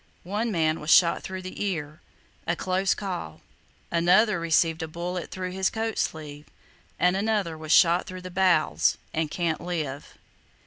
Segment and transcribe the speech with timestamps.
[0.23, 3.41] One man was shot through the ear,—a close call;
[3.91, 6.47] another received a bullet through his coat sleeve,
[6.97, 10.17] and another was shot through the bowels and can't live.